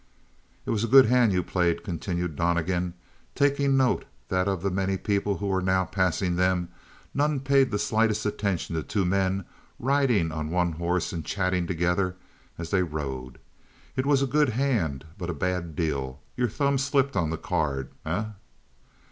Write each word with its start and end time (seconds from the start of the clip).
"It 0.65 0.71
was 0.71 0.83
a 0.83 0.87
good 0.87 1.05
hand 1.05 1.31
you 1.31 1.43
played," 1.43 1.83
continued 1.83 2.35
Donnegan; 2.35 2.95
taking 3.35 3.77
note 3.77 4.03
that 4.29 4.47
of 4.47 4.63
the 4.63 4.71
many 4.71 4.97
people 4.97 5.37
who 5.37 5.45
were 5.45 5.61
now 5.61 5.85
passing 5.85 6.37
them 6.37 6.69
none 7.13 7.39
paid 7.39 7.69
the 7.69 7.77
slightest 7.77 8.25
attention 8.25 8.73
to 8.75 8.81
two 8.81 9.05
men 9.05 9.45
riding 9.77 10.31
on 10.31 10.49
one 10.49 10.71
horse 10.71 11.13
and 11.13 11.23
chatting 11.23 11.67
together 11.67 12.15
as 12.57 12.71
they 12.71 12.81
rode. 12.81 13.37
"It 13.95 14.07
was 14.07 14.23
a 14.23 14.25
good 14.25 14.49
hand, 14.49 15.05
but 15.19 15.29
a 15.29 15.35
bad 15.35 15.75
deal. 15.75 16.19
Your 16.35 16.49
thumb 16.49 16.79
slipped 16.79 17.15
on 17.15 17.29
the 17.29 17.37
card, 17.37 17.89
eh?" 18.03 18.25